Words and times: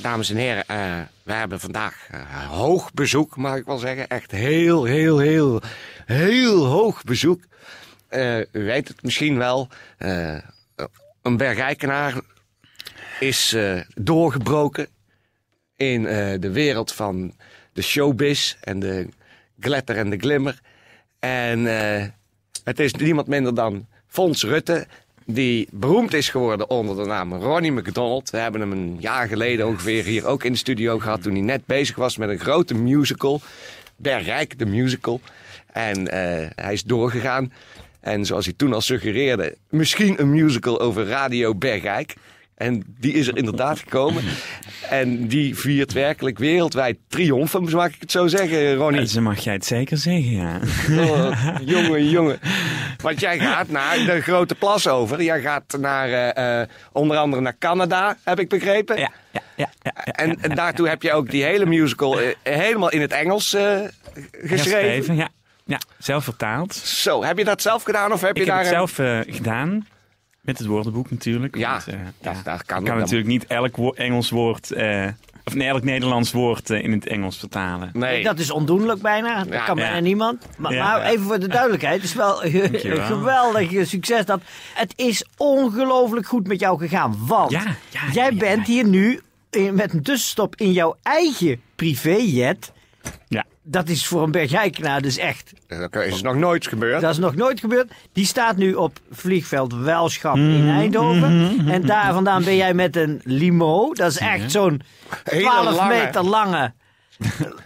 Dames 0.00 0.30
en 0.30 0.36
heren, 0.36 0.66
eh, 0.66 1.00
we 1.22 1.32
hebben 1.32 1.60
vandaag 1.60 2.08
eh, 2.10 2.50
hoog 2.50 2.92
bezoek, 2.92 3.36
mag 3.36 3.56
ik 3.56 3.64
wel 3.64 3.78
zeggen. 3.78 4.08
Echt 4.08 4.30
heel, 4.30 4.84
heel, 4.84 5.18
heel, 5.18 5.60
heel 6.04 6.64
hoog 6.66 7.04
bezoek. 7.04 7.42
Eh, 8.08 8.38
u 8.38 8.46
weet 8.52 8.88
het 8.88 9.02
misschien 9.02 9.38
wel. 9.38 9.68
een 11.22 11.36
bergijkenaar 11.36 12.20
is 13.20 13.56
doorgebroken 13.94 14.86
in 15.76 16.02
de 16.40 16.50
wereld 16.50 16.92
van 16.92 17.34
de 17.72 17.82
showbiz 17.82 18.56
en 18.60 18.78
de 18.78 19.08
glitter 19.60 19.96
en 19.96 20.10
de 20.10 20.18
glimmer. 20.18 20.60
En 21.18 21.64
het 22.64 22.80
is 22.80 22.94
niemand 22.94 23.26
minder 23.26 23.54
dan 23.54 23.86
Fons 24.06 24.42
Rutte, 24.44 24.86
die 25.26 25.68
beroemd 25.70 26.14
is 26.14 26.28
geworden 26.28 26.70
onder 26.70 26.96
de 26.96 27.04
naam 27.04 27.34
Ronnie 27.34 27.72
McDonald. 27.72 28.30
We 28.30 28.36
hebben 28.36 28.60
hem 28.60 28.72
een 28.72 28.96
jaar 29.00 29.28
geleden 29.28 29.66
ongeveer 29.66 30.04
hier 30.04 30.26
ook 30.26 30.44
in 30.44 30.52
de 30.52 30.58
studio 30.58 30.98
gehad 30.98 31.22
toen 31.22 31.32
hij 31.32 31.42
net 31.42 31.66
bezig 31.66 31.96
was 31.96 32.16
met 32.16 32.28
een 32.28 32.38
grote 32.38 32.74
musical. 32.74 33.40
Bergrijk, 33.96 34.58
de 34.58 34.66
musical. 34.66 35.20
En 35.72 36.08
eh, 36.08 36.48
hij 36.54 36.72
is 36.72 36.82
doorgegaan. 36.82 37.52
En 38.00 38.24
zoals 38.26 38.44
hij 38.44 38.54
toen 38.56 38.72
al 38.72 38.80
suggereerde, 38.80 39.56
misschien 39.68 40.20
een 40.20 40.30
musical 40.30 40.80
over 40.80 41.06
Radio 41.06 41.54
Bergrijk. 41.54 42.14
En 42.62 42.82
die 42.98 43.12
is 43.12 43.26
er 43.26 43.36
inderdaad 43.36 43.78
gekomen. 43.78 44.22
En 44.90 45.26
die 45.28 45.56
viert 45.56 45.92
werkelijk 45.92 46.38
wereldwijd 46.38 46.98
triomfen, 47.08 47.62
mag 47.70 47.86
ik 47.88 47.96
het 48.00 48.10
zo 48.10 48.26
zeggen, 48.26 48.74
Ronnie? 48.74 49.00
Ja, 49.00 49.06
zo 49.06 49.20
mag 49.20 49.38
jij 49.38 49.52
het 49.52 49.64
zeker 49.64 49.96
zeggen, 49.98 50.30
ja. 50.30 50.60
Oh, 50.90 51.56
jongen, 51.64 52.08
jongen. 52.08 52.38
Want 53.02 53.20
jij 53.20 53.38
gaat 53.38 53.68
naar 53.68 53.96
de 54.06 54.20
grote 54.20 54.54
plas 54.54 54.88
over. 54.88 55.22
Jij 55.22 55.40
gaat 55.40 55.76
naar, 55.80 56.08
eh, 56.08 56.60
eh, 56.60 56.68
onder 56.92 57.16
andere 57.16 57.42
naar 57.42 57.56
Canada, 57.58 58.16
heb 58.24 58.38
ik 58.38 58.48
begrepen. 58.48 58.98
Ja, 58.98 59.10
ja, 59.30 59.40
ja. 59.56 59.70
ja, 59.82 59.92
ja, 60.04 60.12
En, 60.12 60.28
ja, 60.28 60.34
en 60.40 60.54
daartoe 60.54 60.88
heb 60.88 61.02
je 61.02 61.12
ook 61.12 61.30
die 61.30 61.44
hele 61.44 61.66
musical 61.66 62.20
eh, 62.20 62.26
helemaal 62.42 62.90
in 62.90 63.00
het 63.00 63.12
Engels 63.12 63.56
geschreven. 64.42 65.14
Ja. 65.16 65.28
Ja, 65.64 65.78
zelf 65.98 66.24
vertaald. 66.24 66.74
Zo, 66.74 67.24
heb 67.24 67.38
je 67.38 67.44
dat 67.44 67.62
zelf 67.62 67.82
gedaan 67.82 68.12
of 68.12 68.20
heb 68.20 68.36
je 68.36 68.42
Ik 68.42 68.48
heb 68.48 68.56
daar 68.56 68.64
het 68.64 68.98
een- 68.98 69.24
zelf 69.24 69.26
gedaan. 69.36 69.86
Met 70.42 70.58
het 70.58 70.66
woordenboek 70.66 71.10
natuurlijk. 71.10 71.56
Ja, 71.56 71.70
want, 71.70 71.86
eh, 71.86 71.94
dat- 72.20 72.34
ja, 72.34 72.42
dat 72.42 72.64
kan 72.64 72.76
ik 72.76 72.82
ook. 72.82 72.88
kan 72.88 72.98
natuurlijk 72.98 73.28
niet 73.28 73.46
elk 73.46 73.76
wo- 73.76 73.90
Engels 73.90 74.30
woord... 74.30 74.70
eh, 74.70 75.06
of 75.44 75.54
nee, 75.54 75.68
elk 75.68 75.82
Nederlands 75.84 76.32
woord 76.32 76.70
eh, 76.70 76.82
in 76.84 76.92
het 76.92 77.06
Engels 77.06 77.38
vertalen. 77.38 77.90
Nee. 77.92 78.22
Dat 78.22 78.38
is 78.38 78.50
ondoenlijk 78.50 79.02
bijna. 79.02 79.38
Dat 79.44 79.52
Ja, 79.52 79.64
kan 79.64 79.76
ja. 79.76 79.82
bijna 79.82 79.98
niemand. 80.00 80.46
Maar, 80.58 80.72
Ja, 80.72 80.84
maar 80.84 81.00
ja. 81.04 81.10
even 81.10 81.24
voor 81.24 81.38
de 81.38 81.48
duidelijkheid. 81.48 81.94
Het 82.00 82.04
is 82.04 82.14
wel 82.14 82.44
een 82.44 83.02
geweldig 83.02 83.86
succes. 83.88 84.24
Dat, 84.24 84.40
het 84.74 84.92
is 84.96 85.26
ongelooflijk 85.36 86.26
goed 86.26 86.46
met 86.46 86.60
jou 86.60 86.78
gegaan. 86.78 87.16
Want 87.26 87.50
Ja, 87.50 87.62
ja, 87.90 88.00
jij 88.12 88.30
ja, 88.30 88.36
bent 88.36 88.66
ja. 88.66 88.72
hier 88.72 88.84
nu 88.88 89.20
in- 89.50 89.74
met 89.74 89.92
een 89.92 90.02
tussenstop 90.02 90.56
in 90.56 90.72
jouw 90.72 90.96
eigen 91.02 91.60
privéjet. 91.76 92.72
Ja. 93.28 93.44
Dat 93.64 93.88
is 93.88 94.06
voor 94.06 94.22
een 94.22 94.30
bergijkenaar 94.30 95.02
dus 95.02 95.16
echt. 95.16 95.52
Dat 95.66 95.94
is 96.04 96.22
nog 96.22 96.34
nooit 96.34 96.66
gebeurd. 96.66 97.00
Dat 97.00 97.10
is 97.10 97.18
nog 97.18 97.34
nooit 97.34 97.60
gebeurd. 97.60 97.92
Die 98.12 98.26
staat 98.26 98.56
nu 98.56 98.74
op 98.74 98.98
vliegveld 99.10 99.74
Welschap 99.74 100.34
Mhm, 100.36 100.50
in 100.50 100.68
Eindhoven. 100.68 101.58
En 101.68 101.86
daar 101.86 102.12
vandaan 102.12 102.44
ben 102.44 102.56
jij 102.56 102.74
met 102.74 102.96
een 102.96 103.20
limo. 103.24 103.92
Dat 103.92 104.10
is 104.10 104.18
echt 104.18 104.50
zo'n 104.50 104.80
Hele 105.24 105.42
12 105.42 105.76
lange. 105.76 105.94
meter 106.04 106.22
lange 106.24 106.72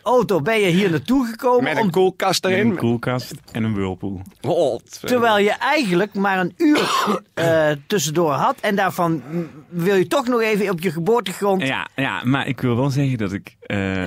auto. 0.02 0.40
Ben 0.40 0.60
je 0.60 0.66
hier 0.66 0.90
naartoe 0.90 1.26
gekomen. 1.26 1.64
Met 1.64 1.76
om 1.78 1.84
een 1.84 1.90
koelkast 1.90 2.42
Met 2.44 2.52
erin. 2.52 2.70
een 2.70 2.76
koelkast 2.76 3.34
en 3.52 3.64
een 3.64 3.74
whirlpool. 3.74 4.22
God. 4.42 5.00
Terwijl 5.00 5.38
je 5.38 5.50
eigenlijk 5.52 6.14
maar 6.14 6.38
een 6.38 6.52
uur 6.56 6.90
eh, 7.34 7.70
tussendoor 7.86 8.32
had. 8.32 8.56
En 8.60 8.76
daarvan 8.76 9.22
wil 9.68 9.94
je 9.96 10.06
toch 10.06 10.26
nog 10.26 10.40
even 10.40 10.70
op 10.70 10.80
je 10.80 10.90
geboortegrond. 10.90 11.62
Ja, 11.62 11.88
ja, 11.96 12.20
maar 12.24 12.46
ik 12.46 12.60
wil 12.60 12.76
wel 12.76 12.90
zeggen 12.90 13.18
dat 13.18 13.32
ik 13.32 13.56
eh, 13.60 14.04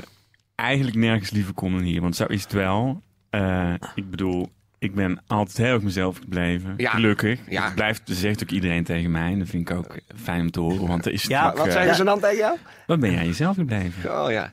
eigenlijk 0.60 0.98
nergens 0.98 1.30
liever 1.30 1.54
kom 1.54 1.72
dan 1.74 1.82
hier. 1.84 2.02
Want 2.02 2.16
zo 2.16 2.26
is 2.26 2.44
het 2.44 2.52
wel. 2.52 3.02
Eh, 3.30 3.74
ik 3.96 4.10
bedoel, 4.10 4.50
ik 4.80 4.96
ben 4.96 5.22
altijd 5.28 5.58
heel 5.58 5.74
erg 5.74 5.82
mezelf 5.82 6.18
gebleven. 6.18 6.74
Ja. 6.78 6.92
Gelukkig. 6.92 7.40
Ja. 7.50 7.64
Dat 7.66 7.76
blijft, 7.76 8.02
zegt 8.06 8.44
ook 8.44 8.50
iedereen 8.50 8.84
tegen 8.84 9.12
mij. 9.12 9.32
En 9.32 9.40
dat 9.40 9.48
vind 9.48 9.70
ik 9.70 9.76
ook 9.78 9.98
fijn 10.24 10.42
om 10.42 10.52
te 10.52 10.60
horen. 10.60 10.88
Want 10.88 11.06
er 11.06 11.12
is 11.12 11.24
Ja, 11.24 11.54
Wat 11.54 11.66
eh, 11.68 11.72
zeggen 11.74 11.96
ze 11.96 12.04
dan 12.04 12.20
tegen 12.20 12.38
jou? 12.38 12.58
Wat 12.88 13.00
ben 13.00 13.12
jij 13.12 13.26
jezelf 13.26 13.56
gebleven? 13.56 14.22
Oh 14.24 14.32
ja. 14.32 14.52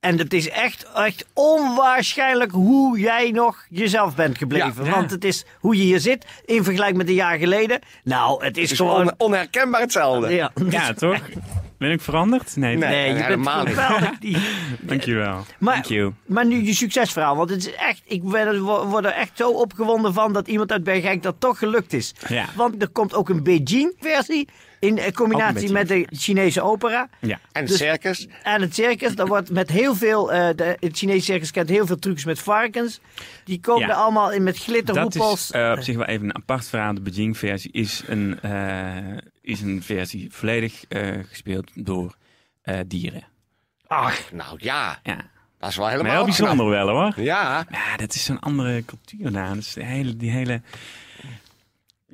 En 0.00 0.18
het 0.18 0.32
is 0.34 0.48
echt, 0.48 0.86
echt 0.94 1.26
onwaarschijnlijk 1.34 2.50
hoe 2.50 2.98
jij 2.98 3.30
nog 3.30 3.66
jezelf 3.68 4.14
bent 4.16 4.38
gebleven. 4.38 4.84
Ja, 4.84 4.90
ja. 4.90 4.96
Want 4.96 5.10
het 5.10 5.24
is 5.24 5.44
hoe 5.60 5.76
je 5.76 5.82
hier 5.82 6.00
zit 6.00 6.26
in 6.44 6.64
vergelijking 6.64 6.98
met 6.98 7.08
een 7.08 7.14
jaar 7.14 7.38
geleden. 7.38 7.80
Nou, 8.04 8.44
het 8.44 8.56
is 8.56 8.62
Het 8.62 8.70
is 8.72 8.76
gewoon. 8.76 9.00
on- 9.06 9.14
onherkenbaar 9.18 9.80
hetzelfde. 9.80 10.34
ja, 10.34 10.52
Ja, 10.70 10.92
toch? 10.92 11.18
Ben 11.82 11.90
ik 11.90 12.00
veranderd? 12.00 12.56
Nee, 12.56 12.76
Nee. 12.76 12.88
Nee, 12.88 13.06
je 13.08 13.12
bent 13.14 13.24
helemaal 13.24 13.64
niet. 13.64 13.74
geweldig. 13.74 14.18
Die- 14.18 14.36
dankjewel. 14.80 15.44
Maar, 15.58 15.72
Thank 15.74 15.86
you. 15.86 16.12
maar 16.26 16.46
nu 16.46 16.64
je 16.64 16.74
succesverhaal. 16.74 17.36
Want 17.36 17.50
het 17.50 17.66
is 17.66 17.74
echt, 17.74 18.02
ik 18.06 18.22
er, 18.34 18.60
word 18.60 19.04
er 19.04 19.10
echt 19.12 19.30
zo 19.34 19.50
opgewonden 19.50 20.12
van 20.12 20.32
dat 20.32 20.48
iemand 20.48 20.72
uit 20.72 20.84
Bergijk 20.84 21.22
dat 21.22 21.34
toch 21.38 21.58
gelukt 21.58 21.92
is. 21.92 22.14
Ja. 22.28 22.44
Want 22.54 22.82
er 22.82 22.88
komt 22.88 23.14
ook 23.14 23.28
een 23.28 23.42
Beijing-versie 23.42 24.48
in 24.80 24.98
eh, 24.98 25.12
combinatie 25.12 25.72
met 25.72 25.88
de 25.88 26.06
Chinese 26.10 26.62
opera. 26.62 27.08
Ja. 27.20 27.38
En 27.52 27.66
Dus- 27.66 27.76
circus. 27.76 28.26
En 28.42 28.60
het 28.60 28.74
circus, 28.74 29.14
dat 29.14 29.28
wordt 29.28 29.50
met 29.50 29.70
heel 29.70 29.94
veel, 29.94 30.32
eh, 30.32 30.48
de, 30.56 30.76
het 30.80 30.98
Chinese 30.98 31.24
circus 31.24 31.50
kent 31.50 31.68
heel 31.68 31.86
veel 31.86 31.98
trucs 31.98 32.24
met 32.24 32.38
varkens. 32.38 33.00
Die 33.44 33.60
komen 33.60 33.82
Ja. 33.86 33.88
er 33.88 33.94
allemaal 33.94 34.32
in 34.32 34.42
met 34.42 34.54
Dat 34.54 34.62
glitterhoepels. 34.64 35.40
is 35.42 35.50
eh, 35.50 35.72
op 35.76 35.82
zich 35.82 35.96
wel 35.96 36.06
even 36.06 36.24
een 36.24 36.34
apart 36.36 36.68
verhaal. 36.68 36.94
De 36.94 37.00
Beijing-versie 37.00 37.72
is, 37.72 38.02
een, 38.06 38.38
eh, 38.42 38.96
is 39.42 39.60
een 39.60 39.82
versie 39.82 40.28
volledig 40.32 40.84
eh, 40.88 41.18
gespeeld 41.28 41.70
door 41.74 42.16
eh, 42.62 42.78
dieren. 42.86 43.22
Ach, 43.86 44.32
nou 44.32 44.56
ja. 44.60 45.00
Ja. 45.02 45.16
Dat 45.58 45.70
is 45.70 45.76
wel 45.76 45.84
Maar 45.86 45.94
helemaal 45.96 46.14
heel 46.16 46.24
bijzonder 46.24 46.68
wel 46.68 46.88
hoor. 46.88 47.12
Ja. 47.20 47.66
Ja, 47.70 47.96
dat 47.96 48.14
is 48.14 48.24
zo'n 48.24 48.40
andere 48.40 48.84
cultuur 48.84 49.32
daar. 49.32 49.54
Dus 49.54 49.72
de 49.72 49.84
hele, 49.84 50.16
die 50.16 50.30
hele 50.30 50.60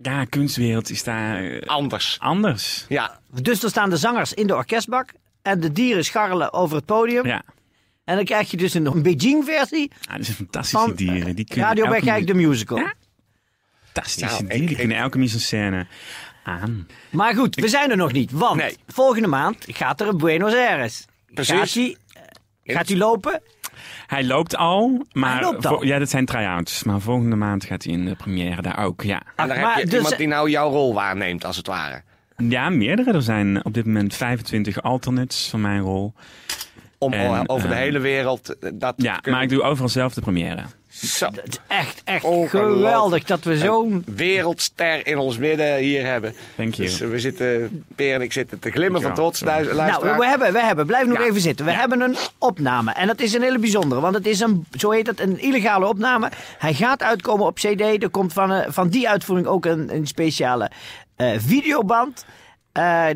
ja, 0.02 0.24
kunstwereld 0.24 0.90
is 0.90 1.04
daar 1.04 1.44
eh, 1.44 1.66
Anders. 1.68 2.16
anders. 2.20 2.84
Ja. 2.88 3.20
Dus 3.42 3.62
er 3.62 3.68
staan 3.68 3.90
de 3.90 3.96
zangers 3.96 4.34
in 4.34 4.46
de 4.46 4.54
orkestbak. 4.54 5.12
En 5.42 5.60
de 5.60 5.72
dieren 5.72 6.04
scharrelen 6.04 6.52
over 6.52 6.76
het 6.76 6.84
podium. 6.84 7.26
Ja, 7.26 7.42
En 8.04 8.16
dan 8.16 8.24
krijg 8.24 8.50
je 8.50 8.56
dus 8.56 8.74
een, 8.74 8.86
een 8.86 9.02
Beijing-versie 9.02 9.90
ah, 10.08 10.16
dat 10.16 10.24
zijn 10.24 10.36
fantastische 10.36 10.86
van 10.86 10.94
dieren. 10.94 11.36
Die 11.36 11.44
kunnen 11.44 11.66
Radio 11.66 11.88
Bergijk, 11.88 12.26
de 12.26 12.34
mu- 12.34 12.46
musical. 12.48 12.78
Ja. 12.78 12.94
Fantastische 13.84 14.24
Nou, 14.24 14.40
ik- 14.42 14.48
dieren. 14.48 14.60
Die 14.66 14.70
ik- 14.70 14.76
kunnen 14.78 14.96
elke 14.96 15.18
mise 15.18 15.34
en 15.34 15.40
scène 15.40 15.86
aan. 16.48 16.86
Maar 17.10 17.34
goed, 17.34 17.54
we 17.54 17.68
zijn 17.68 17.90
er 17.90 17.96
nog 17.96 18.12
niet. 18.12 18.30
Want 18.32 18.56
Nee. 18.60 18.76
volgende 18.86 19.28
maand 19.28 19.64
gaat 19.68 20.00
er 20.00 20.08
een 20.08 20.16
Buenos 20.16 20.54
Aires. 20.54 21.04
Precies. 21.34 21.54
Gaat 21.56 21.74
hij, 21.74 21.96
gaat 22.64 22.88
hij 22.88 22.96
lopen? 22.96 23.40
Hij 24.06 24.24
loopt 24.24 24.56
al, 24.56 25.06
maar 25.12 25.32
Hij 25.32 25.42
loopt 25.42 25.66
al. 25.66 25.78
vo- 25.78 25.84
ja, 25.84 25.98
dat 25.98 26.08
zijn 26.10 26.24
try-outs. 26.24 26.82
Maar 26.84 27.00
volgende 27.00 27.36
maand 27.36 27.64
gaat 27.64 27.82
hij 27.84 27.92
in 27.92 28.04
de 28.04 28.14
première 28.14 28.62
daar 28.62 28.84
ook. 28.84 29.02
Ja, 29.02 29.22
En 29.36 29.48
daar 29.48 29.58
heb 29.58 29.78
je 29.78 29.84
dus- 29.84 29.94
iemand 29.94 30.16
die 30.16 30.26
nou 30.26 30.50
jouw 30.50 30.70
rol 30.70 30.94
waarneemt, 30.94 31.44
als 31.44 31.56
het 31.56 31.66
ware. 31.66 32.02
ja 32.36 32.68
meerdere. 32.70 33.12
Er 33.12 33.22
zijn 33.22 33.64
op 33.64 33.74
dit 33.74 33.86
moment 33.86 34.14
25 34.14 34.82
alternates 34.82 35.48
van 35.48 35.60
mijn 35.60 35.80
rol. 35.80 36.14
Om 36.98 37.12
En, 37.12 37.48
over 37.48 37.68
de 37.68 37.74
eh, 37.74 37.80
hele 37.80 37.98
wereld 37.98 38.58
eh, 38.58 38.70
dat 38.74 38.96
te 38.96 39.02
Ja, 39.04 39.14
kunnen- 39.16 39.32
maar 39.40 39.42
ik 39.42 39.48
doe 39.54 39.62
overal 39.62 39.88
zelf 39.88 40.14
de 40.14 40.20
première. 40.20 40.64
Zo. 41.06 41.28
Is 41.44 41.58
echt, 41.66 42.02
echt 42.04 42.24
geweldig 42.46 43.24
dat 43.24 43.44
we 43.44 43.58
zo'n... 43.58 44.04
wereldster 44.14 45.06
in 45.06 45.18
ons 45.18 45.38
midden 45.38 45.76
hier 45.76 46.06
hebben. 46.06 46.34
Thank 46.56 46.74
you. 46.74 46.88
Dus 46.88 47.00
eh, 47.00 47.08
we 47.08 47.18
zitten, 47.20 47.84
Peer 47.94 48.14
en 48.14 48.20
ik 48.22 48.32
zitten 48.32 48.58
te 48.58 48.70
glimmen 48.70 49.02
van 49.02 49.14
trots. 49.14 49.40
Nou, 49.42 49.64
we 49.64 50.26
hebben, 50.26 50.52
we 50.52 50.62
hebben, 50.62 50.86
blijf 50.86 51.06
nog 51.06 51.18
Ja. 51.18 51.24
even 51.24 51.40
zitten. 51.40 51.64
We 51.66 51.72
hebben 51.72 52.00
een 52.00 52.16
opname. 52.38 52.92
En 52.92 53.06
dat 53.06 53.20
is 53.20 53.32
een 53.34 53.42
hele 53.42 53.58
bijzondere, 53.58 54.00
want 54.00 54.14
het 54.14 54.26
is 54.26 54.40
een, 54.40 54.66
zo 54.78 54.90
heet 54.90 55.06
het, 55.06 55.20
een 55.20 55.40
illegale 55.40 55.86
opname. 55.86 56.30
Hij 56.58 56.74
gaat 56.74 57.02
uitkomen 57.02 57.46
op 57.46 57.54
CD. 57.56 57.80
Er 58.02 58.10
komt 58.10 58.32
van, 58.32 58.52
eh, 58.52 58.66
van 58.72 58.88
die 58.88 59.08
uitvoering 59.08 59.46
ook 59.48 59.64
een, 59.64 59.94
een 59.94 60.06
speciale 60.06 60.70
eh, 61.16 61.30
videoband. 61.38 62.24
Eh, 62.78 63.06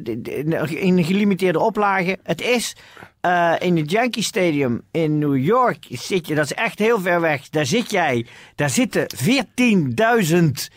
in 0.83 0.99
een 0.99 1.05
gelimiteerde 1.05 1.59
oplage. 1.59 2.19
Het 2.23 2.41
is 2.41 2.77
eh, 3.21 3.53
in 3.59 3.77
het 3.77 3.91
Yankee 3.91 4.23
Stadium 4.23 4.83
in 4.91 5.19
New 5.19 5.37
York. 5.37 5.85
Zit 5.91 6.27
je, 6.27 6.35
dat 6.35 6.45
is 6.45 6.55
echt 6.55 6.79
heel 6.79 7.01
ver 7.01 7.21
weg. 7.21 7.49
Daar 7.49 7.67
zit 7.67 7.91
jij. 7.91 8.27
Daar 8.55 8.71
zitten 8.71 9.07
14.000 9.25 10.73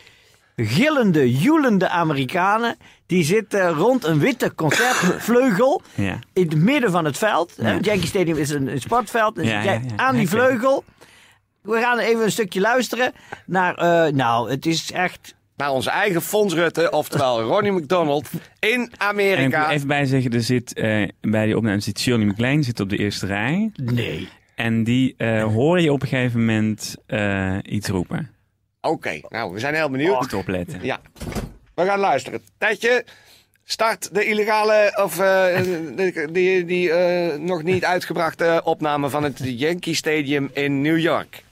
gillende, 0.56 1.32
joelende 1.38 1.90
Amerikanen. 1.90 2.78
Die 3.06 3.24
zitten 3.24 3.70
rond 3.74 4.04
een 4.06 4.20
witte 4.20 4.56
concertvleugel. 4.56 5.82
Ja. 5.96 6.20
In 6.34 6.44
het 6.50 6.56
midden 6.58 6.92
van 6.92 7.06
het 7.06 7.18
veld. 7.18 7.54
Ja. 7.58 7.66
Het 7.66 7.86
Yankee 7.86 8.08
Stadium 8.08 8.38
is 8.38 8.50
een, 8.50 8.68
een 8.68 8.82
sportveld. 8.82 9.40
Ja, 9.42 9.82
aan 9.96 10.16
die 10.16 10.30
vleugel. 10.30 10.84
We 11.62 11.80
gaan 11.80 11.98
even 11.98 12.24
een 12.24 12.32
stukje 12.32 12.60
luisteren 12.62 13.12
naar. 13.46 13.76
eh, 13.76 14.14
nou, 14.14 14.50
het 14.50 14.66
is 14.66 14.92
echt. 14.92 15.36
Naar 15.56 15.72
onze 15.72 15.90
eigen 15.90 16.22
Fons 16.22 16.54
Rutte, 16.54 16.90
oftewel 16.92 17.42
Ronnie 17.42 17.72
McDonald, 17.72 18.30
in 18.60 18.70
En 18.70 18.82
ik 18.82 18.90
Amerika. 18.98 19.62
moet 19.66 19.72
even 19.76 19.88
bij 19.88 20.06
zeggen, 20.06 20.32
er 20.32 20.42
zit 20.42 20.74
eh, 20.74 21.08
bij 21.22 21.46
die 21.46 21.58
opname 21.58 21.80
zit 21.80 22.00
Shirley 22.00 22.26
MacLaine 22.26 22.64
zit 22.64 22.80
op 22.80 22.90
de 22.90 22.98
eerste 22.98 23.26
rij. 23.26 23.72
Nee. 23.76 24.28
En 24.56 24.84
die 24.84 25.14
eh, 25.18 25.44
hoor 25.44 25.82
je 25.82 25.92
op 25.92 26.02
een 26.02 26.08
gegeven 26.08 26.40
moment 26.40 26.96
eh, 27.08 27.58
iets 27.64 27.88
roepen. 27.88 28.30
Oké, 28.82 29.20
nou, 29.30 29.54
we 29.54 29.60
zijn 29.60 29.74
heel 29.74 29.90
benieuwd. 29.90 30.20
Moet 30.22 30.34
opletten. 30.34 30.80
Ja, 30.84 31.00
we 31.76 31.86
gaan 31.86 32.00
luisteren. 32.00 32.42
Tijdje, 32.58 33.06
start 33.64 34.14
de 34.14 34.26
illegale, 34.26 35.00
of 35.04 35.20
eh, 35.20 35.64
de- 35.96 36.30
die, 36.32 36.66
die 36.66 36.92
eh, 36.92 37.38
nog 37.40 37.64
niet 37.64 37.86
uitgebrachte 37.86 38.62
opname 38.64 39.10
van 39.10 39.24
het 39.24 39.40
Yankee 39.44 39.94
Stadium 39.96 40.50
in 40.54 40.82
New 40.82 41.00
York. 41.00 41.44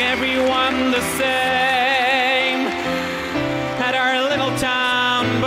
Everyone 0.00 0.90
the 0.90 1.00
same 1.16 2.66
at 3.80 3.94
our 3.94 4.28
little 4.28 4.54
town 4.58 5.40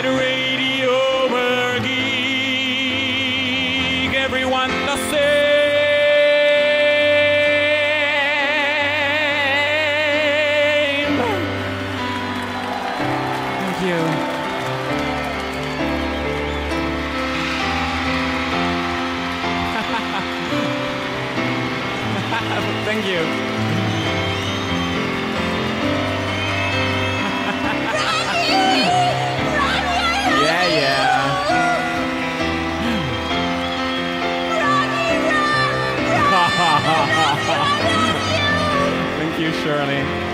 Federico. 0.00 0.29
You, 39.50 39.62
Shirley. 39.62 40.29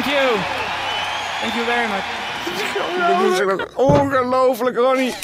Thank 0.00 0.12
you. 0.14 0.38
Thank 1.40 1.54
you 1.54 1.64
very 1.64 1.88
much. 1.88 2.04
Ook 3.52 3.78
ongelooflijk, 3.78 4.76
Ronnie. 4.76 5.14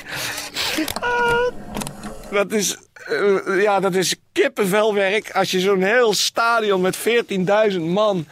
Dat 2.30 2.52
is, 2.52 2.76
eh, 2.94 3.62
ja, 3.62 3.80
dat 3.80 3.94
is 3.94 4.16
kippenvelwerk 4.32 5.30
als 5.30 5.50
je 5.50 5.60
zo'n 5.60 5.82
heel 5.82 6.14
stadion 6.14 6.80
met 6.80 6.96
14.000 6.96 7.82
man 7.82 8.26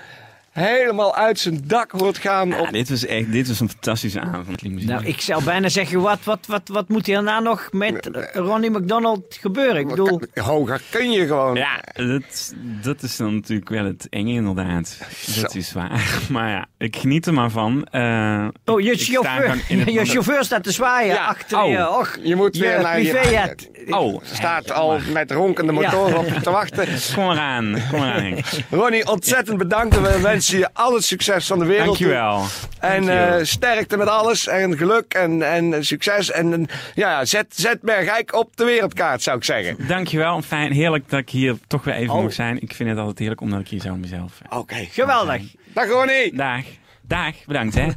helemaal 0.55 1.15
uit 1.15 1.39
zijn 1.39 1.61
dak 1.67 1.91
hoort 1.91 2.19
gaan. 2.19 2.49
Ja, 2.49 2.61
Op... 2.61 2.71
dit 2.73 2.89
was 2.89 3.07
echt 3.07 3.33
dit 3.33 3.49
was 3.49 3.61
een 3.61 3.69
fantastische 3.69 4.21
avond. 4.21 4.63
Nou, 4.85 5.05
ik 5.05 5.21
zou 5.21 5.45
bijna 5.45 5.69
zeggen, 5.69 6.01
wat, 6.01 6.19
wat, 6.25 6.47
wat, 6.47 6.63
wat 6.65 6.89
moet 6.89 7.07
hierna 7.07 7.41
nog 7.41 7.69
met 7.73 8.11
Ronnie 8.33 8.71
McDonald 8.71 9.37
gebeuren? 9.41 9.77
Ik 9.77 9.89
bedoel, 9.89 10.21
Hoger 10.35 10.83
kun 10.91 11.11
je 11.11 11.27
gewoon. 11.27 11.55
Ja, 11.55 11.81
dat, 11.93 12.55
dat 12.83 13.03
is 13.03 13.17
dan 13.17 13.35
natuurlijk 13.35 13.69
wel 13.69 13.85
het 13.85 14.07
enge 14.11 14.33
inderdaad. 14.33 14.97
Dat 15.41 15.53
Zo. 15.53 15.59
is 15.59 15.73
waar. 15.73 16.03
Maar 16.31 16.51
ja, 16.51 16.67
ik 16.79 16.97
geniet 16.97 17.27
er 17.27 17.35
maar 17.35 17.51
van. 17.51 17.87
Eh, 17.91 18.47
oh, 18.65 18.81
je 18.81 18.97
chauffeur, 18.97 19.57
je 19.93 20.05
chauffeur 20.05 20.45
staat 20.45 20.63
te 20.63 20.73
zwaaien 20.73 21.15
Ja, 21.15 21.25
achter 21.27 21.63
oh. 21.63 21.71
je. 21.71 21.89
Och, 21.99 22.17
Je 22.23 22.37
moet 22.37 22.57
weer 22.57 22.81
naar 22.83 23.01
je- 23.01 23.11
privéjet. 23.11 23.71
Oh, 23.89 24.23
Staat 24.33 24.71
al 24.73 24.99
met 25.13 25.31
ronkende 25.31 25.73
motoren 25.73 26.19
op 26.19 26.27
je 26.27 26.41
te 26.49 26.51
wachten. 26.51 26.87
kom 27.15 27.31
eraan. 27.31 27.77
Kom 27.91 27.99
eraan, 28.03 28.23
Henk. 28.23 28.45
Ronnie, 28.71 29.07
ontzettend 29.11 29.59
bedankt. 29.59 30.01
We 30.01 30.21
wensen 30.21 30.44
je 30.47 30.69
al 30.73 30.95
het 30.95 31.05
succes 31.05 31.47
van 31.47 31.59
de 31.59 31.65
wereld. 31.65 31.99
toe. 31.99 32.07
Dankjewel. 32.09 32.45
En 32.81 33.05
Dankjewel. 33.07 33.39
eh, 33.39 33.45
sterkte 33.45 33.97
met 33.97 34.09
alles. 34.09 34.47
En 34.47 34.77
geluk 34.77 35.15
en, 35.15 35.43
en 35.53 35.85
succes. 35.85 36.31
En 36.31 36.53
en, 36.53 36.67
ja, 36.95 37.25
zet, 37.25 37.47
zet 37.49 37.81
Bergijk 37.81 38.35
op 38.35 38.57
de 38.57 38.65
wereldkaart, 38.65 39.23
zou 39.23 39.37
ik 39.37 39.45
zeggen. 39.45 39.87
Dankjewel. 39.87 40.43
Fijn, 40.43 40.73
heerlijk 40.73 41.09
dat 41.11 41.21
ik 41.21 41.31
hier 41.31 41.57
toch 41.67 41.85
weer 41.85 41.95
even 41.95 42.15
Oh. 42.15 42.23
mag 42.23 42.33
zijn. 42.33 42.63
Ik 42.63 42.75
vind 42.75 42.89
het 42.89 42.99
altijd 42.99 43.19
heerlijk 43.19 43.41
omdat 43.41 43.61
ik 43.61 43.69
hier 43.69 43.81
zo 43.81 43.95
mezelf... 43.97 44.33
eh, 44.51 44.59
Oké. 44.59 44.87
Geweldig. 44.91 45.43
Dag 45.67 45.89
Ronnie. 45.89 46.35
Dag. 46.37 46.63
Dag. 47.03 47.35
Bedankt, 47.47 47.75
hè. 47.75 47.89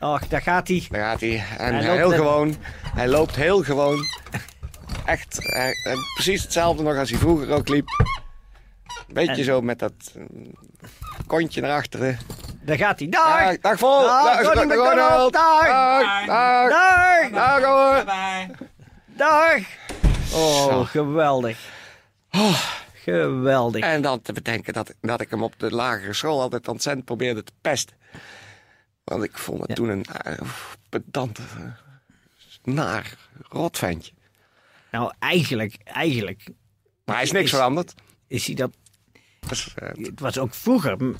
Och, 0.00 0.26
daar 0.28 0.42
gaat 0.42 0.68
hij. 0.68 0.86
Daar 0.90 1.00
gaat 1.10 1.20
hij. 1.20 1.44
En 1.58 1.74
Hij 1.74 1.84
loopt 1.86 1.96
heel 1.98 2.10
gewoon. 2.10 2.56
Hij 2.94 3.08
loopt 3.08 3.36
heel 3.36 3.62
gewoon. 3.62 3.98
Echt. 5.04 5.38
hij- 5.40 5.74
precies 6.14 6.42
hetzelfde 6.42 6.82
nog 6.82 6.96
als 6.96 7.10
hij 7.10 7.18
vroeger 7.18 7.50
ook 7.50 7.68
liep. 7.68 7.86
Beetje 9.12 9.34
En- 9.34 9.44
zo 9.44 9.60
met 9.60 9.78
dat 9.78 9.92
eh, 10.16 10.22
kontje 11.26 11.60
naar 11.60 11.76
achteren. 11.76 12.18
Daar 12.62 12.76
gaat 12.76 12.98
hij. 12.98 13.08
Dag! 13.08 13.44
Dag, 13.44 13.58
dag 13.58 13.78
vol. 13.78 14.02
Dag. 14.02 14.42
Dag. 14.42 14.54
Dag. 15.30 15.30
Dag. 15.30 16.68
Dag! 16.70 17.30
Dag 17.30 17.62
hoor. 17.62 18.04
Bye. 18.04 18.68
Dag! 19.06 19.62
Oh, 20.34 20.86
geweldig. 20.86 21.58
Geweldig. 22.92 23.82
En 23.82 24.02
dan 24.02 24.22
te 24.22 24.32
bedenken 24.32 24.72
dat, 24.72 24.94
dat 25.00 25.20
ik 25.20 25.30
hem 25.30 25.42
op 25.42 25.58
de 25.58 25.70
lagere 25.70 26.12
school 26.12 26.40
altijd 26.40 26.68
ontzettend 26.68 27.04
probeerde 27.04 27.42
te 27.42 27.52
pesten. 27.60 27.96
Want 29.04 29.22
ik 29.24 29.38
vond 29.38 29.60
het 29.60 29.68
Ja. 29.68 29.74
toen 29.74 29.88
een 29.88 30.06
uh, 30.26 30.32
pedant, 30.88 31.38
eh, 31.38 31.44
naar 32.74 33.14
rotventje. 33.48 34.12
Nou, 34.90 35.12
eigenlijk, 35.18 35.76
eigenlijk 35.84 36.44
Maar 37.04 37.14
hij 37.14 37.24
is 37.24 37.32
niks 37.32 37.44
Is- 37.44 37.50
veranderd. 37.50 37.94
is 38.26 38.46
hij 38.46 38.54
dat... 38.54 38.70
Eh, 39.74 39.88
Het 40.04 40.20
was 40.20 40.38
ook 40.38 40.54
vroeger, 40.54 40.98
dat 40.98 41.16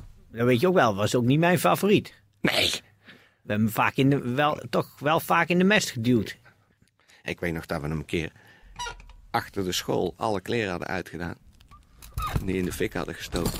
weet 0.46 0.60
je 0.60 0.68
ook 0.68 0.74
wel, 0.74 0.94
was 0.94 1.14
ook 1.14 1.24
niet 1.24 1.38
mijn 1.38 1.58
favoriet. 1.58 2.14
nee. 2.40 2.70
We 3.42 3.48
hebben 3.48 3.66
hem 3.66 3.74
vaak 3.74 3.96
in 3.96 4.10
de, 4.10 4.18
wel, 4.34 4.62
toch 4.70 4.98
wel 4.98 5.20
vaak 5.20 5.48
in 5.48 5.58
de 5.58 5.64
mest 5.64 5.90
geduwd. 5.90 6.36
Ik 7.22 7.40
weet 7.40 7.52
nog 7.52 7.66
dat 7.66 7.80
we 7.80 7.88
hem 7.88 7.98
een 7.98 8.04
keer 8.04 8.32
achter 9.30 9.64
de 9.64 9.72
school 9.72 10.14
alle 10.16 10.40
kleren 10.40 10.70
hadden 10.70 10.88
uitgedaan. 10.88 11.34
En 12.40 12.46
die 12.46 12.56
in 12.56 12.64
de 12.64 12.72
fik 12.72 12.92
hadden 12.92 13.14
gestoken. 13.14 13.58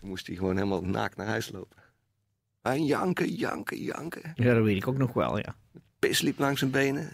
Toen 0.00 0.08
moest 0.08 0.26
hij 0.26 0.36
gewoon 0.36 0.54
helemaal 0.56 0.82
naakt 0.82 1.16
naar 1.16 1.26
huis 1.26 1.50
lopen. 1.52 1.76
En 2.62 2.84
janken, 2.84 3.34
janken, 3.34 3.78
janken. 3.82 4.32
Ja, 4.34 4.54
dat 4.54 4.64
weet 4.64 4.76
ik 4.76 4.88
ook 4.88 4.96
nog 4.98 5.12
wel, 5.12 5.38
ja. 5.38 5.54
Pis 5.98 6.20
liep 6.20 6.38
langs 6.38 6.58
zijn 6.58 6.70
benen. 6.70 7.12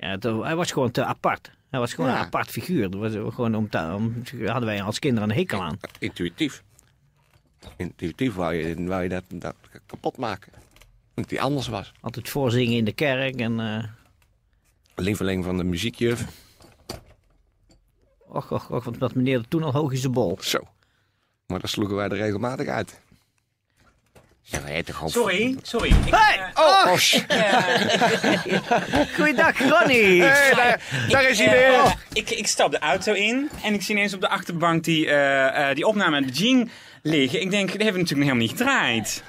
Ja 0.00 0.18
hij 0.42 0.56
was 0.56 0.72
gewoon 0.72 0.90
te 0.90 1.04
apart. 1.04 1.50
Hij 1.70 1.80
was 1.80 1.94
gewoon 1.94 2.10
Ja. 2.10 2.18
een 2.18 2.24
apart 2.24 2.48
figuur. 2.50 2.90
Dat 2.90 3.00
was 3.00 3.34
gewoon 3.34 3.54
om, 3.54 3.68
te- 3.70 3.92
om, 3.96 4.22
hadden 4.46 4.64
wij 4.64 4.82
als 4.82 4.98
kinderen 4.98 5.30
een 5.30 5.36
hekel 5.36 5.62
aan. 5.62 5.78
Intuïtief. 5.98 6.62
Intuïtief 7.76 8.34
wou 8.34 8.54
je, 8.54 8.84
wou 8.86 9.02
je 9.02 9.08
dat, 9.08 9.24
dat 9.28 9.54
kapot 9.86 10.16
maken. 10.16 10.52
Dat 11.14 11.30
hij 11.30 11.40
anders 11.40 11.68
was. 11.68 11.92
Altijd 12.00 12.28
voorzingen 12.28 12.76
in 12.76 12.84
de 12.84 12.92
kerk 12.92 13.40
en... 13.40 13.60
eh 13.60 13.84
Lieveling 14.94 15.44
van 15.44 15.56
de 15.56 15.64
muziekjuf. 15.64 16.24
och, 18.28 18.52
och, 18.52 18.70
och, 18.70 18.84
want 18.84 18.98
wat 18.98 19.14
meneer 19.14 19.48
toen 19.48 19.62
al 19.62 19.72
hoog 19.72 19.92
is 19.92 20.00
de 20.02 20.08
bol. 20.10 20.38
Zo. 20.40 20.58
Maar 21.46 21.60
dat 21.60 21.70
sloegen 21.70 21.96
wij 21.96 22.08
er 22.08 22.16
regelmatig 22.16 22.66
uit. 22.68 23.00
Ja. 24.48 24.58
Sorry, 25.08 25.56
sorry. 25.62 25.88
Ik, 25.88 26.14
Hey! 26.14 26.50
Oh, 26.54 26.84
oh 26.86 26.96
sh- 26.96 27.18
Goeiedag, 29.16 29.58
Ronnie! 29.58 30.22
hey, 30.22 30.54
daar, 30.54 30.80
daar 31.08 31.28
is 31.28 31.38
hij 31.38 31.50
weer. 31.50 31.72
eh, 31.72 31.90
ik, 32.12 32.30
ik 32.30 32.46
stap 32.46 32.70
de 32.70 32.78
auto 32.78 33.12
in 33.12 33.50
en 33.62 33.74
ik 33.74 33.82
zie 33.82 33.94
ineens 33.94 34.14
op 34.14 34.20
de 34.20 34.28
achterbank 34.28 34.84
die, 34.84 35.06
eh, 35.08 35.68
eh, 35.70 35.74
die 35.74 35.86
opname 35.86 36.20
met 36.20 36.34
de 36.36 36.42
Jean 36.44 36.70
liggen. 37.02 37.40
Ik 37.40 37.50
denk, 37.50 37.66
die 37.72 37.82
hebben 37.84 37.92
we 37.92 37.98
natuurlijk 38.00 38.28
nog 38.28 38.38
helemaal 38.38 38.46
niet 38.46 38.50
gedraaid. 38.58 39.22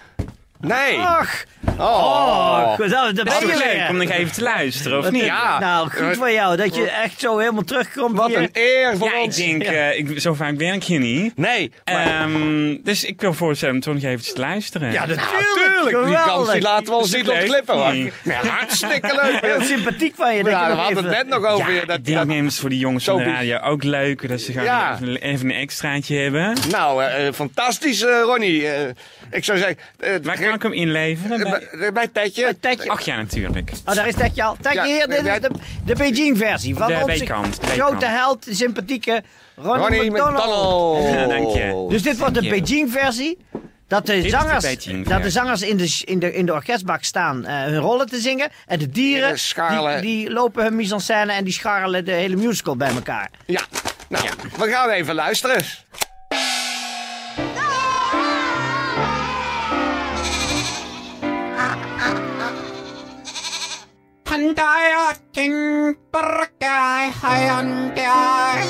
Nee. 0.59 0.97
Ach, 0.99 1.43
Oh. 1.79 1.85
oh, 1.85 2.77
Dat 2.77 2.85
is 2.85 2.91
ben 3.13 3.23
je 3.25 3.53
toch 3.53 3.63
leuk 3.63 3.89
om 3.89 3.97
nog 3.97 4.09
even 4.09 4.31
te 4.33 4.41
luisteren, 4.41 4.97
of 4.99 5.11
niet? 5.11 5.23
Ja. 5.23 5.59
Nou, 5.59 5.89
goed 5.89 6.17
voor 6.17 6.31
jou 6.31 6.57
dat 6.57 6.75
je 6.75 6.89
echt 6.89 7.19
zo 7.19 7.37
helemaal 7.37 7.63
terugkomt 7.63 8.17
Wat 8.17 8.27
hier. 8.27 8.37
een 8.37 8.49
eer 8.53 8.97
voor 8.97 9.07
Ja, 9.07 9.15
ik 9.17 9.23
ons. 9.23 9.35
denk, 9.35 9.63
eh, 9.63 9.97
ik, 9.97 10.19
zo 10.19 10.33
vaak 10.33 10.55
werk 10.57 10.83
je 10.83 10.97
niet. 10.99 11.37
Nee. 11.37 11.71
Maar, 11.85 12.05
Ehm, 12.05 12.77
dus 12.83 13.03
ik 13.03 13.21
wil 13.21 13.33
voorstellen 13.33 13.75
om 13.75 13.81
toch 13.81 13.93
nog 13.93 14.03
even 14.03 14.33
te 14.33 14.39
luisteren. 14.39 14.91
Ja, 14.91 15.05
natuurlijk. 15.05 15.55
Tuurlijk, 15.75 16.05
die 16.07 16.15
kans 16.25 16.51
die 16.51 16.61
laten 16.61 16.85
we 16.85 16.93
ons 16.93 17.15
niet 17.15 17.29
ontklippen. 17.29 17.95
Ja, 18.23 18.45
hartstikke 18.47 19.19
leuk. 19.23 19.41
Heel 19.41 19.61
sympathiek 19.61 20.15
van 20.15 20.35
je. 20.35 20.43
dat 20.43 20.51
Ja, 20.51 20.67
we 20.69 20.73
hadden 20.75 21.03
het 21.03 21.13
net 21.13 21.27
nog 21.27 21.45
over. 21.45 21.71
Ja, 21.73 21.79
je, 21.79 21.85
dat, 21.85 21.97
ik 21.97 22.05
denk 22.05 22.43
dat- 22.43 22.53
voor 22.53 22.69
die 22.69 22.79
jongens 22.79 23.03
van 23.03 23.17
de 23.17 23.23
radio 23.23 23.59
ook 23.59 23.83
leuk. 23.83 24.27
Dat 24.29 24.41
ze 24.41 24.51
gaan 24.53 24.93
even, 25.01 25.21
even 25.21 25.49
een 25.49 25.55
extraatje 25.55 26.17
hebben. 26.17 26.53
nou, 26.71 27.03
eh, 27.03 27.27
eh, 27.27 27.33
fantastisch, 27.33 28.01
eh, 28.03 28.21
Ronnie. 28.21 28.67
Ik 29.31 29.43
zou 29.43 29.57
zeggen... 29.57 29.77
eh, 30.51 30.59
kan 30.59 30.71
ik 30.71 30.75
hem 30.75 30.87
inleveren? 30.87 31.39
eh, 31.45 31.51
Bij- 31.51 31.67
bij, 31.79 31.91
bij 31.93 32.07
Tetje. 32.07 32.55
Tetje. 32.59 32.89
Ach 32.89 33.01
ja, 33.01 33.15
natuurlijk. 33.15 33.71
Oh, 33.85 33.95
daar 33.95 34.07
is 34.07 34.15
Tetje 34.15 34.43
al. 34.43 34.57
Tetje 34.61 34.79
Ja, 34.79 34.83
hier, 34.85 35.07
dit 35.07 35.25
ja. 35.25 35.33
is 35.33 35.41
de, 35.41 35.49
de 35.85 35.95
Beijing-versie 35.95 36.75
van 36.75 36.87
De 36.87 36.99
onze 37.03 37.25
grote 37.61 38.05
held, 38.05 38.45
de 38.45 38.55
sympathieke 38.55 39.23
Ronnie, 39.55 39.81
Ronnie 39.81 40.11
McDonald. 40.11 40.33
McDonald. 40.33 41.13
Ja, 41.13 41.27
dank 41.27 41.47
je. 41.49 41.85
Dus 41.89 42.03
dit 42.03 42.17
wordt 42.17 42.33
de. 42.33 42.47
Beijing-versie. 42.49 43.37
Dat 43.87 44.05
de, 44.05 44.29
zangers, 44.29 44.85
dat 45.03 45.23
de 45.23 45.29
zangers 45.29 45.61
in 45.61 45.77
de, 45.77 46.01
in 46.05 46.19
de, 46.19 46.33
in 46.33 46.45
de 46.45 46.53
orkestbak 46.53 47.03
staan 47.03 47.45
eh, 47.45 47.63
hun 47.63 47.77
rollen 47.77 48.07
te 48.09 48.19
zingen. 48.19 48.49
En 48.65 48.79
de 48.79 48.89
dieren, 48.89 49.35
die, 49.69 50.01
die 50.01 50.31
lopen 50.31 50.63
hun 50.63 50.75
mise 50.75 50.93
en 50.93 50.99
scène 51.01 51.31
en 51.31 51.43
die 51.43 51.53
scharrelen 51.53 52.05
de 52.05 52.11
hele 52.11 52.35
musical 52.35 52.75
bij 52.77 52.89
elkaar. 52.91 53.29
Ja, 53.45 53.61
nou, 54.09 54.25
we 54.57 54.67
gaan 54.69 54.89
even 54.89 55.15
luisteren. 55.15 55.63
Handayatting 64.37 65.97
Burgai 66.13 67.09
Hyundai 67.09 68.61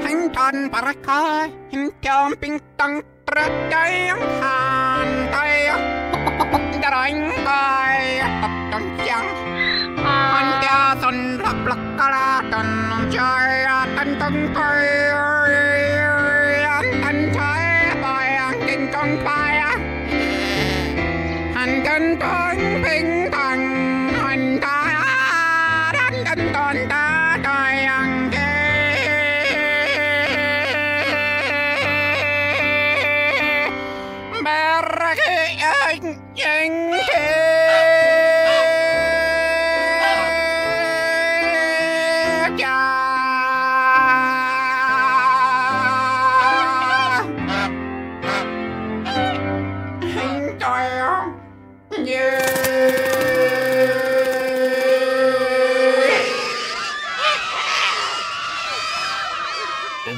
Handan 0.00 0.72
Burgai 0.72 1.52
Hindam 1.68 2.40
Bing 2.40 2.56
Dang 2.80 3.04
Bradayam 3.28 4.16
Handai 4.16 5.76
Darangai 6.80 8.00
Hapdang 8.32 8.88
Yang 9.04 9.28
Handya 10.00 10.80
Sun 11.04 11.36
Raplakala 11.36 12.48
Dunjai 12.48 13.53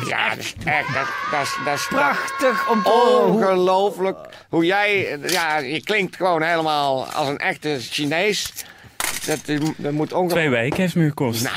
Ja, 0.07 0.29
dat 0.29 0.39
is 0.39 0.55
echt, 0.65 0.95
dat, 0.95 1.07
dat, 1.31 1.41
is- 1.43 1.57
dat 1.65 1.75
is 1.75 1.87
Prachtig 1.99 2.69
om 2.69 2.83
te 2.83 2.91
ongelooflijk. 3.27 4.19
Hoe 4.49 4.65
jij, 4.65 5.19
ja, 5.27 5.57
je 5.59 5.83
klinkt 5.83 6.17
gewoon 6.17 6.43
helemaal 6.43 7.07
als 7.07 7.29
een 7.29 7.39
echte 7.39 7.77
Chinees. 7.81 8.53
Dat, 9.27 9.39
dat 9.47 9.93
moet 9.93 10.09
Twee 10.09 10.21
ongelooflijk... 10.21 10.51
weken 10.51 10.77
heeft 10.81 10.95
het 10.95 11.03
me 11.03 11.09
gekost. 11.09 11.49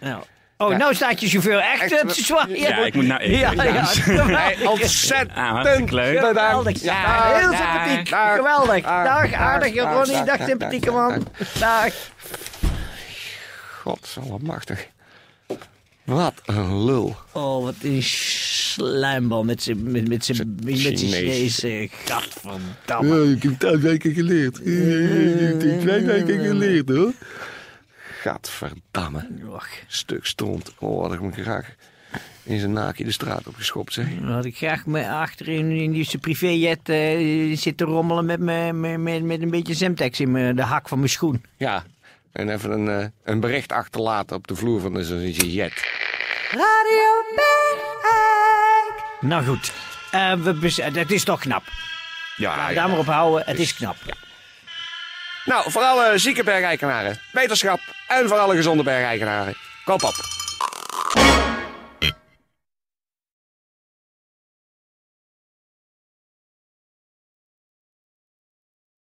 Nou. 0.00 0.22
Oh, 0.60 0.76
nou 0.76 0.94
staat 0.94 1.20
je 1.20 1.28
chauffeur 1.28 1.58
echt, 1.58 2.04
zwaar. 2.06 2.50
ja, 2.50 2.76
ik 2.76 2.94
moet 2.94 3.06
nou 3.06 3.20
even 3.20 3.38
Ja, 3.38 3.62
ja, 3.62 3.84
geweldig. 3.84 4.66
Ontzettend 4.68 5.36
Ah, 5.36 5.62
leuk. 5.90 6.18
Geweldig. 6.18 6.82
Ja, 6.82 7.32
Heel 7.38 7.50
dag. 7.50 7.58
sympathiek. 7.58 8.10
Dag. 8.10 8.34
Geweldig. 8.36 8.82
Dag. 8.82 9.04
Dag, 9.04 9.30
Dag. 9.30 9.40
aardige. 9.40 9.80
Ronnie. 9.80 10.12
Dag. 10.12 10.24
Dag, 10.24 10.36
Dag. 10.38 10.46
sympathieke 10.48 10.86
Dag. 10.86 10.94
man. 10.94 11.26
Dag. 11.58 11.92
Godsallemachtig. 13.82 14.86
Wat 16.08 16.42
een 16.44 16.84
lul. 16.84 17.16
Oh, 17.32 17.62
wat 17.62 17.74
een 17.82 18.02
slijmbal 18.02 19.44
met 19.44 19.62
zijn 19.62 19.90
met, 19.90 20.08
met 20.08 20.24
zijn 20.24 20.58
met 20.64 20.78
zijn 20.78 20.96
Chinees. 20.96 21.58
Chinese. 21.58 21.88
Gadverdamme. 22.04 23.24
Ja, 23.24 23.34
ik 23.36 23.42
heb 23.42 23.58
twee 23.58 23.76
weken 23.76 24.12
geleerd. 24.12 24.58
Ik 24.66 25.62
heb 25.62 25.80
twee 25.80 26.04
weken 26.04 26.44
geleerd 26.44 26.88
hoor. 26.88 27.12
Gadverdamme. 28.20 29.28
Och, 29.48 29.68
Stuk 29.86 30.26
stond. 30.26 30.72
Oh, 30.78 31.02
had 31.02 31.12
ik 31.12 31.20
me 31.20 31.32
graag 31.32 31.74
in 32.42 32.58
zijn 32.58 32.72
naakje 32.72 33.04
de 33.04 33.12
straat 33.12 33.46
op 33.46 33.54
geschopt, 33.54 33.92
zeg. 33.92 34.06
Dan 34.20 34.32
had 34.32 34.44
ik 34.44 34.56
graag 34.56 34.86
me 34.86 35.08
achterin 35.08 35.70
in 35.70 35.92
die 35.92 36.04
zijn 36.04 36.22
privéjet 36.22 36.88
eh, 36.88 37.56
zitten 37.56 37.86
rommelen 37.86 38.24
met, 38.24 38.40
me, 38.40 38.72
met, 38.72 39.00
met, 39.00 39.22
met 39.22 39.42
een 39.42 39.50
beetje 39.50 39.74
Zemtex 39.74 40.20
in 40.20 40.30
me, 40.30 40.54
de 40.54 40.62
hak 40.62 40.88
van 40.88 40.98
mijn 40.98 41.10
schoen. 41.10 41.42
Ja. 41.56 41.84
En 42.32 42.48
even 42.50 42.70
een, 42.70 43.00
eh, 43.00 43.06
een 43.24 43.40
bericht 43.40 43.72
achterlaten 43.72 44.36
op 44.36 44.46
de 44.46 44.54
vloer 44.54 44.80
van 44.80 45.04
zijn 45.04 45.30
jet. 45.30 45.72
Radio 46.50 47.24
Bergijk. 47.36 49.04
Nou 49.20 49.44
goed, 49.44 49.72
Eh 50.10 50.32
we 50.32 50.52
bes- 50.54 50.76
het 50.76 51.10
is 51.10 51.24
toch 51.24 51.40
knap. 51.40 51.62
Ja, 52.36 52.72
Daar 52.72 52.88
maar 52.88 52.98
op 52.98 53.06
houden, 53.06 53.46
het 53.46 53.58
is 53.58 53.74
knap. 53.74 53.96
Nou, 55.44 55.70
voor 55.70 55.82
alle 55.82 56.18
zieke 56.18 56.44
bergeikenaren, 56.44 57.20
wetenschap 57.32 57.80
en 58.08 58.28
voor 58.28 58.38
alle 58.38 58.56
gezonde 58.56 58.82
bergeikenaren, 58.82 59.54
kop 59.84 60.02
op. 60.02 60.14